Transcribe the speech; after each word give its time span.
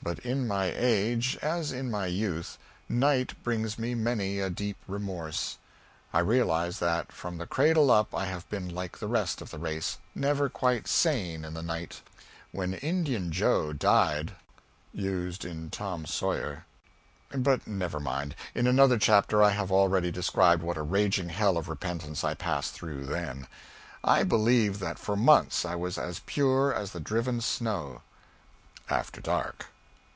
But 0.00 0.20
in 0.20 0.46
my 0.48 0.66
age, 0.74 1.36
as 1.42 1.70
in 1.72 1.90
my 1.90 2.06
youth, 2.06 2.56
night 2.88 3.34
brings 3.42 3.78
me 3.78 3.94
many 3.94 4.40
a 4.40 4.48
deep 4.48 4.78
remorse. 4.88 5.58
I 6.14 6.20
realize 6.20 6.78
that 6.78 7.12
from 7.12 7.36
the 7.36 7.46
cradle 7.46 7.90
up 7.90 8.14
I 8.14 8.24
have 8.24 8.48
been 8.48 8.70
like 8.74 8.96
the 8.96 9.06
rest 9.06 9.42
of 9.42 9.50
the 9.50 9.58
race 9.58 9.98
never 10.14 10.48
quite 10.48 10.88
sane 10.88 11.44
in 11.44 11.52
the 11.52 11.62
night. 11.62 12.00
When 12.52 12.72
"Injun 12.74 13.32
Joe" 13.32 13.74
died.... 13.74 14.32
But 14.94 15.74
never 17.66 18.00
mind: 18.00 18.34
in 18.54 18.66
another 18.66 18.98
chapter 18.98 19.42
I 19.42 19.50
have 19.50 19.70
already 19.70 20.10
described 20.10 20.62
what 20.62 20.78
a 20.78 20.82
raging 20.82 21.28
hell 21.28 21.58
of 21.58 21.68
repentance 21.68 22.24
I 22.24 22.32
passed 22.32 22.72
through 22.72 23.04
then. 23.04 23.46
I 24.02 24.22
believe 24.22 24.78
that 24.78 24.98
for 24.98 25.16
months 25.16 25.66
I 25.66 25.74
was 25.74 25.98
as 25.98 26.20
pure 26.24 26.72
as 26.72 26.92
the 26.92 27.00
driven 27.00 27.42
snow. 27.42 28.00
After 28.88 29.20
dark. 29.20 29.66